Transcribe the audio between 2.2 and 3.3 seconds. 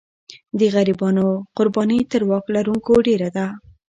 واک لرونکو ډېره